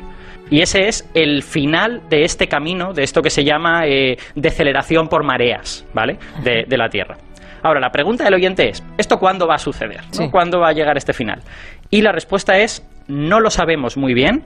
Y 0.50 0.62
ese 0.62 0.88
es 0.88 1.10
el 1.16 1.42
final 1.44 2.04
de 2.10 2.24
este 2.24 2.48
camino, 2.48 2.94
de 2.94 3.04
esto 3.04 3.22
que 3.22 3.30
se 3.32 3.44
llama 3.44 3.88
eh, 3.88 4.18
deceleración 4.36 5.08
por 5.10 5.24
mareas, 5.24 5.86
¿vale? 5.94 6.18
De, 6.44 6.66
de 6.68 6.78
la 6.78 6.88
Tierra. 6.88 7.18
Ahora, 7.66 7.80
la 7.80 7.90
pregunta 7.92 8.24
del 8.24 8.36
oyente 8.36 8.70
es, 8.70 8.84
¿esto 8.96 9.18
cuándo 9.18 9.48
va 9.48 9.56
a 9.56 9.58
suceder? 9.58 10.02
¿Cuándo 10.30 10.60
va 10.60 10.68
a 10.70 10.74
llegar 10.74 10.98
este 10.98 11.14
final? 11.14 11.42
Y 11.90 12.04
la 12.04 12.12
respuesta 12.12 12.60
es, 12.60 12.88
no 13.08 13.40
lo 13.40 13.50
sabemos 13.50 13.98
muy 13.98 14.14
bien, 14.14 14.44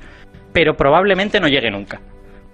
pero 0.53 0.77
probablemente 0.77 1.41
no 1.41 1.49
llegue 1.49 1.69
nunca. 1.69 1.99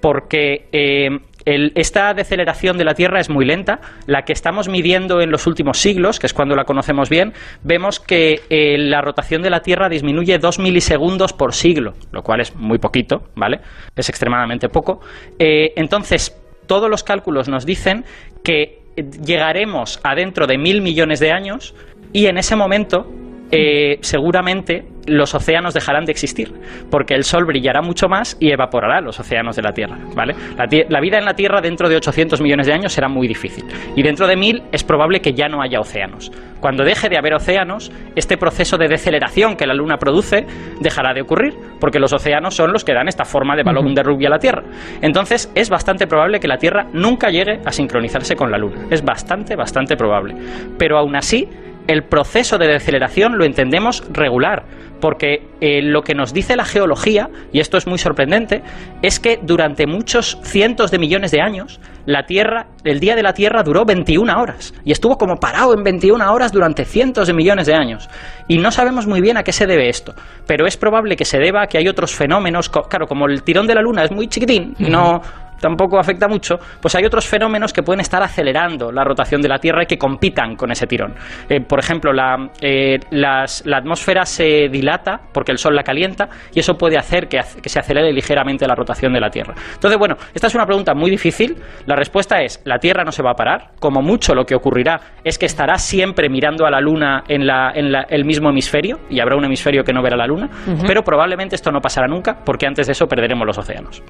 Porque 0.02 0.68
eh, 0.72 1.20
el- 1.46 1.72
esta 1.76 2.16
deceleración 2.16 2.80
de 2.80 2.84
la 2.84 2.96
Tierra 2.96 3.20
es 3.20 3.30
muy 3.30 3.46
lenta. 3.46 3.80
La 4.08 4.24
que 4.26 4.34
estamos 4.34 4.68
midiendo 4.68 5.22
en 5.22 5.30
los 5.30 5.46
últimos 5.46 5.78
siglos, 5.78 6.18
que 6.20 6.26
es 6.26 6.34
cuando 6.34 6.56
la 6.56 6.64
conocemos 6.66 7.10
bien, 7.12 7.34
vemos 7.62 8.00
que 8.00 8.42
eh, 8.50 8.78
la 8.80 9.02
rotación 9.02 9.44
de 9.44 9.52
la 9.52 9.60
Tierra 9.62 9.88
disminuye 9.88 10.40
2 10.40 10.58
milisegundos 10.58 11.32
por 11.32 11.54
siglo, 11.54 11.94
lo 12.12 12.24
cual 12.24 12.42
es 12.42 12.56
muy 12.56 12.80
poquito, 12.80 13.30
¿vale? 13.36 13.60
Es 13.96 14.10
extremadamente 14.10 14.68
poco. 14.70 15.00
Eh, 15.38 15.74
entonces, 15.76 16.36
todos 16.66 16.90
los 16.90 17.04
cálculos 17.04 17.50
nos 17.50 17.68
dicen 17.68 18.04
que 18.44 18.80
llegaremos 18.96 20.00
a 20.04 20.16
dentro 20.16 20.48
de 20.48 20.58
mil 20.58 20.82
millones 20.82 21.20
de 21.20 21.32
años 21.32 21.76
y 22.14 22.28
en 22.28 22.38
ese 22.38 22.56
momento 22.56 23.06
eh, 23.52 23.98
seguramente 24.02 24.86
los 25.08 25.34
océanos 25.36 25.74
dejarán 25.74 26.06
de 26.06 26.12
existir, 26.12 26.52
porque 26.90 27.14
el 27.14 27.24
Sol 27.24 27.46
brillará 27.46 27.82
mucho 27.82 28.08
más 28.08 28.38
y 28.40 28.52
evaporará 28.52 29.02
los 29.02 29.20
océanos 29.20 29.56
de 29.56 29.62
la 29.62 29.72
Tierra, 29.72 29.98
¿vale? 30.16 30.36
La, 30.58 31.00
vida 31.00 31.18
en 31.18 31.26
la 31.26 31.34
Tierra 31.34 31.62
dentro 31.62 31.90
de 31.90 31.96
800 31.96 32.42
millones 32.42 32.68
de 32.68 32.74
años 32.74 32.94
será 32.94 33.08
muy 33.08 33.28
difícil, 33.28 33.66
y 33.96 34.04
dentro 34.04 34.28
de 34.28 34.36
mil 34.36 34.64
es 34.72 34.84
probable 34.84 35.20
que 35.20 35.34
ya 35.34 35.48
no 35.48 35.62
haya 35.62 35.80
océanos. 35.80 36.32
Cuando 36.60 36.84
deje 36.84 37.10
de 37.10 37.18
haber 37.18 37.36
océanos, 37.36 37.92
este 38.16 38.38
proceso 38.38 38.78
de 38.78 38.88
deceleración 38.88 39.56
que 39.56 39.68
la 39.68 39.76
Luna 39.76 39.98
produce 39.98 40.46
dejará 40.80 41.14
de 41.14 41.22
ocurrir, 41.22 41.54
porque 41.80 42.00
los 42.00 42.14
océanos 42.14 42.56
son 42.56 42.72
los 42.72 42.84
que 42.84 42.94
dan 42.94 43.08
esta 43.08 43.26
forma 43.26 43.56
de 43.56 43.64
balón 43.64 43.94
de 43.94 44.02
rugby 44.02 44.26
a 44.26 44.30
la 44.30 44.40
Tierra. 44.40 44.64
Entonces, 45.02 45.52
es 45.54 45.70
bastante 45.70 46.08
probable 46.08 46.40
que 46.40 46.48
la 46.48 46.58
Tierra 46.58 46.88
nunca 46.94 47.30
llegue 47.30 47.60
a 47.64 47.72
sincronizarse 47.72 48.36
con 48.36 48.50
la 48.50 48.58
Luna. 48.58 48.88
Es 48.90 49.04
bastante, 49.04 49.56
bastante 49.56 49.96
probable. 49.96 50.36
Pero 50.80 50.98
aún 50.98 51.16
así, 51.16 51.48
el 51.88 52.04
proceso 52.04 52.58
de 52.58 52.68
deceleración 52.68 53.38
lo 53.38 53.46
entendemos 53.46 54.04
regular, 54.12 54.66
porque 55.06 55.50
eh, 55.62 55.84
lo 55.84 56.02
que 56.02 56.16
nos 56.16 56.34
dice 56.34 56.56
la 56.56 56.66
geología, 56.66 57.30
y 57.54 57.60
esto 57.60 57.78
es 57.78 57.86
muy 57.86 58.00
sorprendente, 58.00 58.64
es 59.04 59.20
que 59.20 59.38
durante 59.40 59.86
muchos 59.86 60.40
cientos 60.42 60.90
de 60.90 60.98
millones 60.98 61.30
de 61.30 61.42
años, 61.42 61.80
la 62.08 62.26
Tierra, 62.26 62.70
el 62.84 63.00
día 63.00 63.16
de 63.16 63.22
la 63.22 63.34
Tierra 63.34 63.62
duró 63.62 63.86
21 63.86 64.36
horas, 64.36 64.74
y 64.84 64.92
estuvo 64.92 65.20
como 65.20 65.36
parado 65.36 65.76
en 65.76 65.84
21 65.84 66.34
horas 66.34 66.52
durante 66.52 66.86
cientos 66.86 67.28
de 67.28 67.36
millones 67.36 67.68
de 67.68 67.76
años. 67.76 68.10
Y 68.48 68.58
no 68.58 68.72
sabemos 68.72 69.06
muy 69.06 69.22
bien 69.22 69.38
a 69.38 69.44
qué 69.44 69.52
se 69.52 69.68
debe 69.68 69.90
esto, 69.90 70.16
pero 70.48 70.66
es 70.66 70.76
probable 70.76 71.16
que 71.16 71.26
se 71.26 71.38
deba 71.38 71.62
a 71.62 71.68
que 71.68 71.78
hay 71.78 71.88
otros 71.88 72.16
fenómenos, 72.16 72.70
claro, 72.70 73.06
como 73.06 73.28
el 73.28 73.44
tirón 73.44 73.68
de 73.68 73.76
la 73.76 73.84
Luna 73.84 74.06
es 74.06 74.12
muy 74.12 74.28
chiquitín, 74.28 74.74
no 74.80 75.22
tampoco 75.66 75.98
afecta 75.98 76.28
mucho, 76.28 76.58
pues 76.80 76.94
hay 76.96 77.06
otros 77.06 77.26
fenómenos 77.28 77.74
que 77.74 77.82
pueden 77.82 78.00
estar 78.02 78.22
acelerando 78.22 78.92
la 78.92 79.04
rotación 79.04 79.42
de 79.42 79.50
la 79.50 79.58
Tierra 79.58 79.82
y 79.84 79.88
que 79.88 79.98
compitan 79.98 80.56
con 80.56 80.72
ese 80.72 80.86
tirón. 80.86 81.16
Eh, 81.50 81.62
por 81.62 81.80
ejemplo, 81.80 82.14
la, 82.14 82.50
eh, 82.62 83.00
las- 83.10 83.66
la 83.66 83.78
atmósfera 83.78 84.26
se 84.26 84.70
dilata 84.70 85.20
porque 85.34 85.52
el 85.52 85.58
Sol 85.58 85.76
la 85.76 85.82
calienta 85.82 86.30
y 86.54 86.60
eso 86.60 86.76
puede 86.76 86.98
hacer 86.98 87.28
que, 87.28 87.42
se 87.42 87.80
acelere 87.80 88.14
ligeramente 88.14 88.68
la 88.68 88.76
rotación 88.76 89.12
de 89.14 89.20
la 89.20 89.30
Tierra. 89.30 89.56
Entonces, 89.74 89.98
bueno, 89.98 90.16
esta 90.34 90.48
es 90.48 90.54
una 90.56 90.66
pregunta 90.66 90.94
muy 90.94 91.10
difícil. 91.10 91.56
La 91.88 91.96
respuesta 91.96 92.42
es, 92.42 92.62
la 92.66 92.78
Tierra 92.78 93.04
no 93.04 93.12
se 93.12 93.24
va 93.24 93.32
a 93.32 93.36
parar. 93.36 93.72
Como 93.80 94.02
mucho 94.04 94.36
lo 94.36 94.46
que 94.46 94.54
ocurrirá 94.56 95.00
es 95.24 95.40
que 95.40 95.48
estará 95.48 95.78
siempre 95.80 96.30
mirando 96.30 96.66
a 96.68 96.70
la 96.70 96.80
Luna 96.80 97.24
en, 97.28 97.48
la- 97.48 97.72
en 97.74 97.92
la- 97.92 98.06
el 98.08 98.24
mismo 98.26 98.50
hemisferio 98.50 99.00
y 99.10 99.20
habrá 99.20 99.36
un 99.36 99.46
hemisferio 99.46 99.84
que 99.84 99.94
no 99.94 100.04
verá 100.04 100.16
la 100.16 100.28
Luna, 100.28 100.48
pero 100.86 101.02
probablemente 101.02 101.56
esto 101.56 101.72
no 101.72 101.80
pasará 101.82 102.08
nunca 102.08 102.38
porque 102.46 102.68
antes 102.68 102.86
de 102.86 102.92
eso 102.92 103.08
perderemos 103.08 103.48
los 103.48 103.58
océanos. 103.58 104.04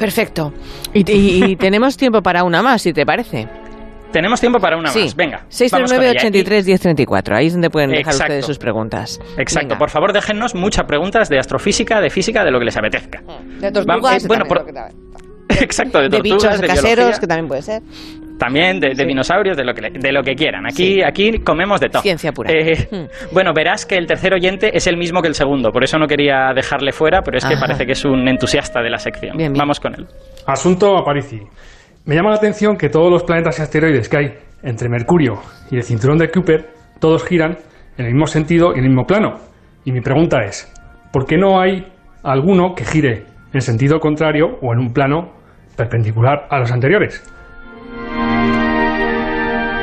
Perfecto. 0.00 0.52
Y, 0.92 1.08
y- 1.10 1.44
y 1.52 1.56
tenemos 1.56 1.96
tiempo 1.96 2.22
para 2.22 2.42
una 2.42 2.62
más, 2.62 2.82
si 2.82 2.92
te 2.92 3.04
parece. 3.06 3.46
Tenemos 4.12 4.40
tiempo 4.40 4.58
para 4.58 4.76
una 4.76 4.90
sí. 4.90 5.02
más. 5.04 5.14
Venga. 5.14 5.36
vamos 5.36 5.46
con 5.48 5.52
639 5.52 6.10
ella. 6.10 6.18
83 6.18 6.66
1034 6.66 7.36
Ahí 7.36 7.46
es 7.46 7.52
donde 7.52 7.70
pueden 7.70 7.90
dejar 7.90 8.06
Exacto. 8.06 8.24
ustedes 8.24 8.46
sus 8.46 8.58
preguntas. 8.58 9.20
Exacto. 9.36 9.68
Venga. 9.68 9.78
Por 9.78 9.90
favor, 9.90 10.12
déjennos 10.12 10.54
muchas 10.56 10.84
preguntas 10.86 11.28
de 11.28 11.38
astrofísica, 11.38 12.00
de 12.00 12.10
física, 12.10 12.44
de 12.44 12.50
lo 12.50 12.58
que 12.58 12.64
les 12.64 12.76
apetezca. 12.76 13.22
De 13.60 13.70
tortugas, 13.70 13.86
Vamos, 13.86 14.24
eh, 14.24 14.26
bueno, 14.26 14.44
por- 14.46 14.66
Exacto, 15.48 15.98
de, 15.98 16.08
de 16.08 16.16
tortugas, 16.18 16.42
bichos 16.42 16.60
de 16.60 16.66
caseros, 16.66 16.96
biología, 16.96 17.20
que 17.20 17.26
también 17.28 17.48
puede 17.48 17.62
ser. 17.62 17.82
También 18.40 18.80
de, 18.80 18.94
de 18.96 19.04
dinosaurios, 19.04 19.56
de 19.56 19.64
lo 19.64 19.72
que, 19.74 19.82
le- 19.82 19.90
de 19.90 20.10
lo 20.12 20.22
que 20.24 20.34
quieran. 20.34 20.66
Aquí, 20.66 21.00
aquí 21.02 21.38
comemos 21.44 21.78
de 21.78 21.90
todo. 21.90 22.02
Ciencia 22.02 22.32
pura. 22.32 22.50
Eh, 22.52 22.88
Hmm. 22.90 23.06
Bueno, 23.32 23.52
verás 23.54 23.86
que 23.86 23.94
el 23.96 24.06
tercer 24.06 24.34
oyente 24.34 24.70
es 24.76 24.86
el 24.88 24.96
mismo 24.96 25.20
que 25.22 25.28
el 25.28 25.34
segundo, 25.34 25.70
por 25.70 25.84
eso 25.84 25.98
no 25.98 26.06
quería 26.06 26.50
dejarle 26.54 26.90
fuera, 26.92 27.20
pero 27.22 27.36
es 27.38 27.44
que 27.44 27.54
Ajá. 27.54 27.66
parece 27.66 27.84
que 27.86 27.92
es 27.92 28.04
un 28.04 28.26
entusiasta 28.26 28.80
de 28.82 28.90
la 28.90 28.98
sección. 28.98 29.36
Bien, 29.36 29.52
bien. 29.52 29.58
Vamos 29.60 29.78
con 29.78 29.94
él. 29.94 30.06
Asunto 30.46 30.96
Aparici. 30.98 31.38
Me 32.06 32.14
llama 32.16 32.30
la 32.30 32.36
atención 32.36 32.76
que 32.76 32.88
todos 32.88 33.10
los 33.10 33.22
planetas 33.22 33.58
y 33.58 33.62
asteroides 33.62 34.08
que 34.08 34.16
hay 34.16 34.26
entre 34.62 34.88
Mercurio 34.88 35.34
y 35.70 35.76
el 35.76 35.82
cinturón 35.82 36.16
de 36.18 36.28
Kuiper, 36.30 36.70
todos 36.98 37.24
giran 37.24 37.58
en 37.98 38.06
el 38.06 38.12
mismo 38.14 38.26
sentido 38.26 38.70
y 38.74 38.78
en 38.78 38.84
el 38.84 38.88
mismo 38.90 39.04
plano. 39.04 39.36
Y 39.84 39.92
mi 39.92 40.00
pregunta 40.00 40.38
es, 40.44 40.72
¿por 41.12 41.26
qué 41.26 41.36
no 41.36 41.60
hay 41.60 41.86
alguno 42.22 42.74
que 42.74 42.84
gire 42.84 43.24
en 43.52 43.60
sentido 43.60 43.98
contrario 44.00 44.46
o 44.62 44.72
en 44.72 44.78
un 44.80 44.92
plano 44.92 45.32
perpendicular 45.76 46.46
a 46.50 46.58
los 46.58 46.72
anteriores? 46.72 47.22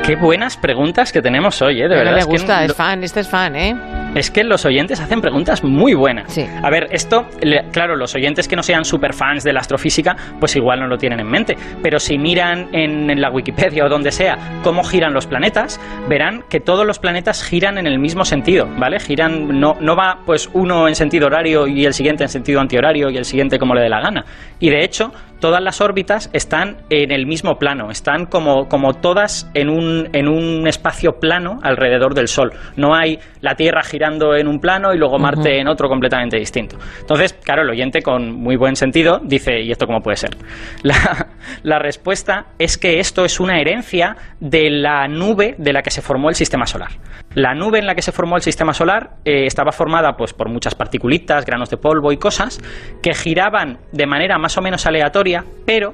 Qué 0.08 0.16
buenas 0.16 0.56
preguntas 0.56 1.12
que 1.12 1.22
tenemos 1.22 1.62
hoy, 1.62 1.82
¿eh? 1.82 1.84
De 1.84 1.90
Pero 1.90 2.00
verdad. 2.00 2.14
le 2.14 2.20
es 2.20 2.26
que 2.26 2.32
gusta, 2.32 2.64
es 2.64 2.74
fan, 2.74 3.04
este 3.04 3.20
es 3.20 3.28
fan, 3.28 3.56
¿eh? 3.58 3.76
Es 4.18 4.32
que 4.32 4.44
los 4.44 4.66
oyentes 4.66 5.00
hacen 5.00 5.22
preguntas 5.22 5.64
muy 5.64 5.94
buenas. 5.94 6.34
Sí. 6.34 6.44
A 6.64 6.72
ver, 6.72 6.88
esto, 6.90 7.28
claro, 7.72 7.96
los 7.96 8.16
oyentes 8.16 8.48
que 8.48 8.56
no 8.56 8.64
sean 8.64 8.84
super 8.84 9.14
fans 9.14 9.44
de 9.44 9.54
la 9.54 9.60
astrofísica, 9.60 10.18
pues 10.40 10.56
igual 10.56 10.80
no 10.80 10.88
lo 10.88 10.98
tienen 10.98 11.20
en 11.20 11.28
mente. 11.28 11.56
Pero 11.84 12.00
si 12.00 12.18
miran 12.18 12.70
en, 12.74 13.12
en 13.12 13.22
la 13.22 13.30
Wikipedia 13.30 13.86
o 13.86 13.90
donde 13.90 14.12
sea 14.12 14.60
cómo 14.64 14.84
giran 14.84 15.14
los 15.14 15.28
planetas, 15.28 15.80
verán 16.10 16.44
que 16.50 16.60
todos 16.60 16.84
los 16.84 16.98
planetas 16.98 17.44
giran 17.44 17.78
en 17.78 17.86
el 17.86 18.00
mismo 18.00 18.26
sentido, 18.26 18.68
¿vale? 18.80 19.00
Giran, 19.00 19.60
no, 19.60 19.78
no 19.80 19.96
va 19.96 20.22
pues 20.26 20.50
uno 20.52 20.88
en 20.88 20.96
sentido 20.96 21.28
horario 21.28 21.68
y 21.68 21.86
el 21.86 21.94
siguiente 21.94 22.24
en 22.24 22.30
sentido 22.30 22.60
antihorario 22.60 23.12
y 23.12 23.18
el 23.18 23.26
siguiente 23.26 23.60
como 23.60 23.76
le 23.76 23.82
dé 23.82 23.90
la 23.90 24.02
gana. 24.02 24.26
Y 24.60 24.72
de 24.72 24.84
hecho, 24.84 25.12
todas 25.40 25.62
las 25.62 25.82
órbitas 25.82 26.30
están 26.34 26.78
en 26.90 27.12
el 27.12 27.26
mismo 27.26 27.58
plano, 27.60 27.92
están 27.92 28.26
como, 28.26 28.68
como 28.68 28.94
todas 28.94 29.50
en 29.54 29.70
un, 29.70 30.10
en 30.14 30.28
un 30.28 30.68
espacio 30.68 31.20
plano 31.20 31.60
alrededor 31.62 32.14
del 32.14 32.28
Sol. 32.28 32.54
No 32.76 32.96
hay 32.96 33.20
la 33.42 33.56
Tierra 33.56 33.84
girando 33.84 34.07
en 34.08 34.48
un 34.48 34.60
plano 34.60 34.94
y 34.94 34.98
luego 34.98 35.20
Marte 35.20 35.60
en 35.60 35.68
otro 35.68 35.88
completamente 35.90 36.38
distinto. 36.38 36.78
Entonces, 37.00 37.34
claro, 37.34 37.64
el 37.64 37.70
oyente 37.70 38.02
con 38.02 38.32
muy 38.32 38.56
buen 38.56 38.76
sentido 38.76 39.20
dice, 39.24 39.62
¿y 39.62 39.72
esto 39.72 39.86
cómo 39.86 40.02
puede 40.02 40.18
ser? 40.18 40.32
La, 40.84 41.28
la 41.64 41.80
respuesta 41.80 42.48
es 42.60 42.78
que 42.78 43.00
esto 43.00 43.26
es 43.26 43.40
una 43.40 43.60
herencia 43.60 44.16
de 44.40 44.70
la 44.70 45.08
nube 45.08 45.56
de 45.58 45.74
la 45.74 45.82
que 45.82 45.92
se 45.92 46.02
formó 46.02 46.30
el 46.30 46.36
sistema 46.36 46.66
solar. 46.66 46.92
La 47.34 47.54
nube 47.54 47.80
en 47.80 47.86
la 47.86 47.94
que 47.94 48.02
se 48.02 48.12
formó 48.12 48.36
el 48.36 48.42
sistema 48.42 48.74
solar 48.74 49.18
eh, 49.26 49.46
estaba 49.46 49.72
formada 49.72 50.14
pues, 50.18 50.34
por 50.34 50.50
muchas 50.50 50.76
particulitas, 50.76 51.46
granos 51.46 51.70
de 51.70 51.78
polvo 51.78 52.12
y 52.12 52.18
cosas 52.18 52.60
que 53.04 53.14
giraban 53.14 53.80
de 53.92 54.08
manera 54.08 54.38
más 54.38 54.58
o 54.58 54.62
menos 54.62 54.86
aleatoria, 54.86 55.44
pero 55.66 55.94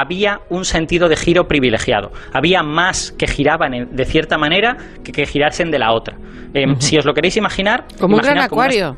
había 0.00 0.40
un 0.50 0.64
sentido 0.64 1.08
de 1.08 1.16
giro 1.16 1.46
privilegiado. 1.48 2.12
Había 2.32 2.62
más 2.62 3.12
que 3.12 3.26
giraban 3.26 3.74
en- 3.74 3.96
de 3.96 4.04
cierta 4.04 4.38
manera 4.38 4.76
que 5.02 5.12
que 5.12 5.26
girasen 5.26 5.70
de 5.70 5.78
la 5.78 5.92
otra. 5.92 6.16
Eh, 6.54 6.66
Si 6.78 6.96
os 6.98 7.04
lo 7.04 7.14
queréis 7.14 7.36
imaginar... 7.36 7.84
Como 7.98 8.16
un 8.16 8.22
gran 8.22 8.34
una- 8.36 8.44
acuario. 8.44 8.96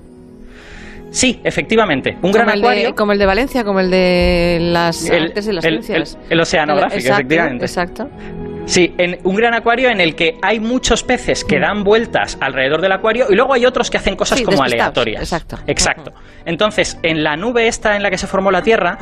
Sí, 1.10 1.40
efectivamente. 1.44 2.10
Un 2.16 2.20
como 2.20 2.32
gran 2.34 2.48
el 2.50 2.54
de- 2.60 2.66
acuario. 2.66 2.94
como 2.94 3.12
el 3.12 3.18
de 3.18 3.26
Valencia, 3.26 3.64
como 3.64 3.80
el 3.80 3.90
de 3.90 4.58
las 4.60 5.08
El- 5.08 5.22
artes 5.24 5.46
y 5.48 5.52
las 5.52 5.64
el- 5.64 5.82
ciencias. 5.82 6.18
el- 6.26 6.32
el 6.32 6.40
oceanográfico, 6.40 6.98
Exacto, 6.98 7.20
efectivamente. 7.22 7.64
Exacto. 7.64 8.08
Sí, 8.66 8.94
en 8.98 9.18
un 9.22 9.36
gran 9.36 9.54
acuario 9.54 9.88
en 9.90 10.00
el 10.00 10.14
que 10.16 10.36
hay 10.42 10.58
muchos 10.60 11.02
peces 11.04 11.44
que 11.44 11.58
dan 11.60 11.84
vueltas 11.84 12.36
alrededor 12.40 12.80
del 12.80 12.92
acuario 12.92 13.26
y 13.30 13.34
luego 13.36 13.54
hay 13.54 13.64
otros 13.64 13.90
que 13.90 13.96
hacen 13.96 14.16
cosas 14.16 14.38
Sí, 14.40 14.44
como 14.44 14.62
aleatorias. 14.62 15.22
exacto. 15.22 15.58
Exacto. 15.66 16.12
Entonces, 16.44 16.98
en 17.02 17.22
la 17.24 17.36
nube 17.36 17.68
esta 17.68 17.96
en 17.96 18.02
la 18.02 18.10
que 18.10 18.18
se 18.18 18.26
formó 18.26 18.50
la 18.50 18.62
Tierra, 18.62 18.98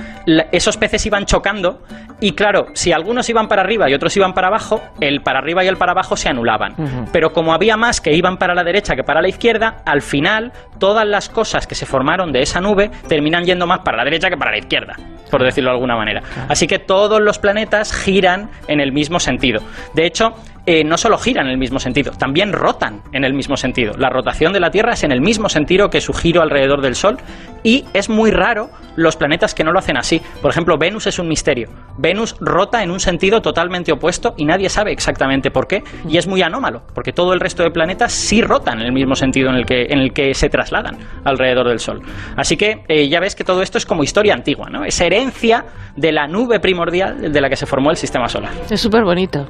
esos 0.52 0.76
peces 0.76 1.04
iban 1.06 1.25
chocando 1.25 1.83
y 2.21 2.33
claro, 2.33 2.66
si 2.75 2.92
algunos 2.92 3.28
iban 3.30 3.49
para 3.49 3.62
arriba 3.62 3.88
y 3.90 3.94
otros 3.94 4.16
iban 4.16 4.35
para 4.35 4.49
abajo, 4.49 4.83
el 5.00 5.23
para 5.23 5.38
arriba 5.40 5.64
y 5.64 5.68
el 5.68 5.76
para 5.76 5.92
abajo 5.92 6.16
se 6.16 6.28
anulaban. 6.28 6.75
Pero 7.12 7.33
como 7.33 7.52
había 7.54 7.76
más 7.76 8.00
que 8.00 8.12
iban 8.12 8.37
para 8.38 8.54
la 8.54 8.64
derecha 8.64 8.94
que 8.94 9.02
para 9.02 9.21
la 9.23 9.28
izquierda, 9.28 9.78
al 9.87 10.02
final 10.02 10.52
todas 10.78 11.06
las 11.06 11.28
cosas 11.28 11.66
que 11.66 11.75
se 11.75 11.87
formaron 11.87 12.33
de 12.33 12.42
esa 12.42 12.61
nube 12.61 12.90
terminan 13.09 13.44
yendo 13.44 13.66
más 13.66 13.80
para 13.80 13.97
la 13.97 14.04
derecha 14.04 14.28
que 14.28 14.37
para 14.37 14.50
la 14.52 14.59
izquierda, 14.59 14.94
por 15.30 15.42
decirlo 15.42 15.70
de 15.70 15.74
alguna 15.74 15.96
manera. 15.96 16.22
Así 16.48 16.66
que 16.66 16.78
todos 16.78 17.20
los 17.20 17.38
planetas 17.38 17.92
giran 17.92 18.50
en 18.68 18.80
el 18.80 18.92
mismo 18.92 19.20
sentido. 19.20 19.62
De 19.94 20.06
hecho, 20.06 20.34
eh, 20.66 20.85
no 20.85 20.97
solo 20.97 21.18
giran 21.18 21.47
en 21.47 21.52
el 21.52 21.59
mismo 21.59 21.78
sentido, 21.78 22.12
también 22.12 22.52
rotan 22.52 23.02
en 23.12 23.25
el 23.25 23.35
mismo 23.35 23.56
sentido. 23.56 23.94
La 23.99 24.09
rotación 24.09 24.52
de 24.52 24.61
la 24.61 24.71
Tierra 24.71 24.94
es 24.94 25.04
en 25.04 25.12
el 25.12 25.21
mismo 25.21 25.49
sentido 25.49 25.90
que 25.90 26.00
su 26.00 26.12
giro 26.12 26.42
alrededor 26.42 26.80
del 26.80 26.94
Sol 26.94 27.18
y 27.62 27.85
es 27.92 28.09
muy 28.09 28.30
raro 28.30 28.71
los 28.97 29.16
planetas 29.16 29.54
que 29.54 29.64
no 29.64 29.73
lo 29.73 29.78
hacen 29.78 29.97
así. 29.97 30.21
Por 30.40 30.50
ejemplo, 30.50 30.78
Venus 30.78 31.06
es 31.06 31.18
un 31.18 31.28
misterio. 31.28 31.68
Venus 31.99 32.37
rota 32.40 32.83
en 32.83 32.90
un 32.90 33.00
sentido 33.00 33.42
totalmente 33.42 33.92
opuesto 33.92 34.35
y 34.37 34.44
nadie 34.44 34.68
sabe 34.68 34.92
exactamente 34.92 35.50
por 35.50 35.66
qué 35.66 35.83
y 36.09 36.16
es 36.16 36.26
muy 36.26 36.42
anómalo, 36.42 36.83
porque 36.94 37.12
todo 37.12 37.33
el 37.33 37.40
resto 37.40 37.62
de 37.62 37.71
planetas 37.71 38.12
sí 38.12 38.40
rotan 38.40 38.80
en 38.80 38.87
el 38.87 38.92
mismo 38.92 39.16
sentido 39.16 39.50
en 39.50 39.56
el 39.56 40.12
que, 40.12 40.35
se 40.35 40.49
trasladan 40.49 40.99
alrededor 41.25 41.68
del 41.68 41.78
Sol. 41.78 42.00
Así 42.37 42.56
que 42.56 42.85
eh, 42.88 43.09
ya 43.09 43.21
ves 43.21 43.35
que 43.35 43.44
todo 43.44 43.62
esto 43.62 43.78
es 43.78 43.87
como 43.87 44.02
historia 44.02 44.35
antigua, 44.35 44.68
¿no? 44.71 44.85
Es 44.85 45.00
herencia 45.00 45.64
de 45.97 46.12
la 46.12 46.26
nube 46.26 46.61
primordial 46.61 47.33
de 47.33 47.40
la 47.40 47.49
que 47.49 47.56
se 47.56 47.66
formó 47.66 47.90
el 47.90 47.97
sistema 47.97 48.28
solar. 48.28 48.52
Es 48.71 48.80
súper 48.80 49.04
bonito. 49.04 49.47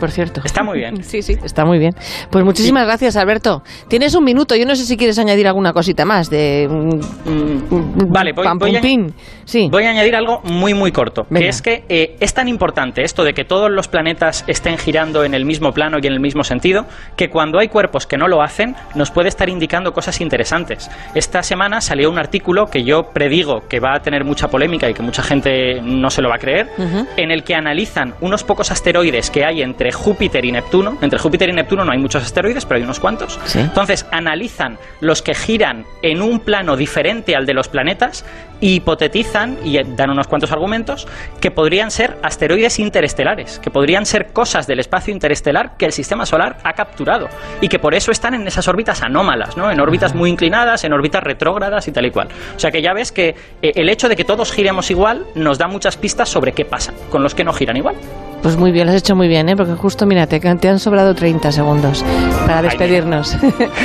Por 0.00 0.10
cierto. 0.10 0.40
Está 0.44 0.62
muy 0.62 0.78
bien. 0.78 1.02
Sí, 1.06 1.22
sí, 1.22 1.36
está 1.44 1.64
muy 1.64 1.78
bien. 1.78 1.94
Pues 2.30 2.44
muchísimas 2.44 2.84
gracias, 2.86 3.16
Alberto. 3.16 3.62
Tienes 3.88 4.14
un 4.14 4.24
minuto. 4.24 4.56
Yo 4.56 4.66
no 4.66 4.74
sé 4.76 4.84
si 4.84 4.96
quieres 4.96 5.18
añadir 5.18 5.46
alguna 5.46 5.72
cosita 5.72 6.04
más 6.04 6.28
de. 6.30 6.66
mm, 6.68 7.26
Mm, 7.26 8.12
Vale, 8.12 8.32
voy, 8.32 8.44
pam, 8.44 8.58
voy 8.58 8.70
pum, 8.70 8.78
a, 8.78 8.80
pin. 8.80 9.14
Sí. 9.44 9.68
voy 9.70 9.84
a 9.84 9.90
añadir 9.90 10.16
algo 10.16 10.40
muy 10.44 10.74
muy 10.74 10.92
corto, 10.92 11.26
Venga. 11.30 11.40
que 11.44 11.48
es 11.48 11.62
que 11.62 11.84
eh, 11.88 12.16
es 12.20 12.34
tan 12.34 12.48
importante 12.48 13.02
esto 13.02 13.24
de 13.24 13.32
que 13.34 13.44
todos 13.44 13.70
los 13.70 13.88
planetas 13.88 14.44
estén 14.46 14.76
girando 14.78 15.24
en 15.24 15.34
el 15.34 15.44
mismo 15.44 15.72
plano 15.72 15.98
y 16.02 16.06
en 16.06 16.12
el 16.12 16.20
mismo 16.20 16.42
sentido, 16.44 16.86
que 17.16 17.30
cuando 17.30 17.58
hay 17.58 17.68
cuerpos 17.68 18.06
que 18.06 18.16
no 18.16 18.28
lo 18.28 18.42
hacen, 18.42 18.74
nos 18.94 19.10
puede 19.10 19.28
estar 19.28 19.48
indicando 19.48 19.92
cosas 19.92 20.20
interesantes. 20.20 20.90
Esta 21.14 21.42
semana 21.42 21.80
salió 21.80 22.10
un 22.10 22.18
artículo 22.18 22.66
que 22.66 22.82
yo 22.84 23.04
predigo 23.12 23.62
que 23.68 23.80
va 23.80 23.94
a 23.94 24.00
tener 24.00 24.24
mucha 24.24 24.48
polémica 24.48 24.88
y 24.90 24.94
que 24.94 25.02
mucha 25.02 25.22
gente 25.22 25.80
no 25.82 26.10
se 26.10 26.22
lo 26.22 26.28
va 26.28 26.36
a 26.36 26.38
creer, 26.38 26.68
en 27.16 27.30
el 27.30 27.44
que 27.44 27.54
analizan 27.54 28.14
unos 28.20 28.42
pocos 28.44 28.70
asteroides 28.70 29.30
que 29.30 29.44
hay 29.44 29.62
entre 29.62 29.85
Júpiter 29.92 30.44
y 30.44 30.52
Neptuno. 30.52 30.98
Entre 31.00 31.18
Júpiter 31.18 31.48
y 31.48 31.52
Neptuno 31.52 31.84
no 31.84 31.92
hay 31.92 31.98
muchos 31.98 32.22
asteroides, 32.22 32.64
pero 32.64 32.78
hay 32.78 32.84
unos 32.84 33.00
cuantos. 33.00 33.38
Sí. 33.44 33.60
Entonces 33.60 34.06
analizan 34.10 34.78
los 35.00 35.22
que 35.22 35.34
giran 35.34 35.84
en 36.02 36.22
un 36.22 36.40
plano 36.40 36.76
diferente 36.76 37.36
al 37.36 37.46
de 37.46 37.54
los 37.54 37.68
planetas 37.68 38.24
y 38.60 38.76
hipotetizan 38.76 39.58
y 39.64 39.82
dan 39.82 40.10
unos 40.10 40.28
cuantos 40.28 40.50
argumentos 40.52 41.06
que 41.40 41.50
podrían 41.50 41.90
ser 41.90 42.16
asteroides 42.22 42.78
interestelares, 42.78 43.58
que 43.58 43.70
podrían 43.70 44.06
ser 44.06 44.32
cosas 44.32 44.66
del 44.66 44.80
espacio 44.80 45.12
interestelar 45.12 45.76
que 45.76 45.86
el 45.86 45.92
sistema 45.92 46.26
solar 46.26 46.58
ha 46.64 46.72
capturado 46.72 47.28
y 47.60 47.68
que 47.68 47.78
por 47.78 47.94
eso 47.94 48.10
están 48.10 48.34
en 48.34 48.46
esas 48.46 48.66
órbitas 48.68 49.02
anómalas, 49.02 49.56
¿no? 49.56 49.70
En 49.70 49.80
órbitas 49.80 50.14
muy 50.14 50.30
inclinadas, 50.30 50.84
en 50.84 50.92
órbitas 50.92 51.22
retrógradas 51.22 51.86
y 51.88 51.92
tal 51.92 52.06
y 52.06 52.10
cual. 52.10 52.28
O 52.56 52.58
sea 52.58 52.70
que 52.70 52.82
ya 52.82 52.92
ves 52.92 53.12
que 53.12 53.34
eh, 53.62 53.72
el 53.74 53.88
hecho 53.88 54.08
de 54.08 54.16
que 54.16 54.24
todos 54.24 54.52
giremos 54.52 54.90
igual 54.90 55.26
nos 55.34 55.58
da 55.58 55.68
muchas 55.68 55.96
pistas 55.96 56.28
sobre 56.28 56.52
qué 56.52 56.64
pasa 56.64 56.92
con 57.10 57.22
los 57.22 57.34
que 57.34 57.44
no 57.44 57.52
giran 57.52 57.76
igual. 57.76 57.96
Pues 58.46 58.56
muy 58.56 58.70
bien, 58.70 58.86
lo 58.86 58.92
has 58.92 58.98
hecho 58.98 59.16
muy 59.16 59.26
bien, 59.26 59.48
¿eh? 59.48 59.56
porque 59.56 59.72
justo, 59.72 60.06
mira, 60.06 60.28
te, 60.28 60.38
te 60.38 60.68
han 60.68 60.78
sobrado 60.78 61.16
30 61.16 61.50
segundos 61.50 62.04
para 62.46 62.62
despedirnos. 62.62 63.36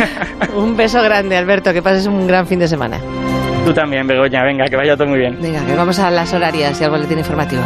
un 0.55 0.77
beso 0.77 1.01
grande, 1.01 1.35
Alberto, 1.35 1.73
que 1.73 1.81
pases 1.81 2.05
un 2.05 2.27
gran 2.27 2.45
fin 2.45 2.59
de 2.59 2.67
semana. 2.67 2.99
Tú 3.65 3.73
también, 3.73 4.05
Begoña, 4.05 4.43
venga, 4.43 4.67
que 4.67 4.75
vaya 4.75 4.95
todo 4.95 5.07
muy 5.07 5.17
bien. 5.17 5.39
Venga, 5.41 5.65
que 5.65 5.73
vamos 5.73 5.97
a 5.97 6.11
las 6.11 6.31
horarias 6.31 6.79
y 6.79 6.83
al 6.83 6.91
boletín 6.91 7.17
informativo. 7.17 7.63